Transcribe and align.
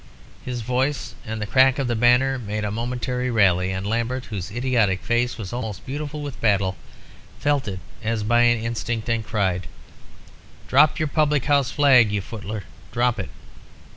"His 0.43 0.61
voice 0.61 1.13
and 1.27 1.39
the 1.39 1.45
crack 1.45 1.77
of 1.77 1.85
the 1.87 1.95
banner 1.95 2.39
made 2.39 2.65
a 2.65 2.71
momentary 2.71 3.29
rally, 3.29 3.69
and 3.71 3.85
Lambert, 3.85 4.25
whose 4.25 4.49
idiotic 4.49 5.03
face 5.03 5.37
was 5.37 5.53
almost 5.53 5.85
beautiful 5.85 6.23
with 6.23 6.41
battle, 6.41 6.75
felt 7.37 7.67
it 7.67 7.77
as 8.03 8.23
by 8.23 8.41
an 8.41 8.59
instinct, 8.59 9.07
and 9.09 9.23
cried 9.23 9.67
"'Drop 10.67 10.97
your 10.97 11.07
public 11.07 11.45
house 11.45 11.69
flag, 11.69 12.11
you 12.11 12.19
footler! 12.23 12.63
Drop 12.91 13.19
it!' 13.19 13.29